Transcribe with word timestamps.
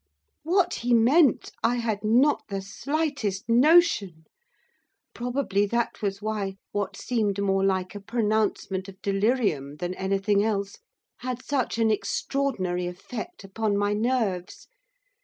What 0.41 0.73
he 0.81 0.95
meant 0.95 1.51
I 1.63 1.75
had 1.75 2.03
not 2.03 2.41
the 2.49 2.59
slightest 2.59 3.47
notion. 3.47 4.23
Probably 5.13 5.67
that 5.67 6.01
was 6.01 6.23
why 6.23 6.57
what 6.71 6.97
seemed 6.97 7.39
more 7.39 7.63
like 7.63 7.93
a 7.93 7.99
pronouncement 7.99 8.89
of 8.89 8.99
delirium 9.03 9.75
than 9.75 9.93
anything 9.93 10.43
else 10.43 10.79
had 11.17 11.43
such 11.45 11.77
an 11.77 11.91
extraordinary 11.91 12.87
effect 12.87 13.43
upon 13.43 13.77
my 13.77 13.93
nerves. 13.93 14.67